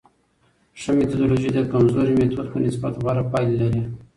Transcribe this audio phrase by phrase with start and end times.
[0.79, 3.81] ښه میتودولوژي د کمزوري میتود په نسبت غوره پایلي لري.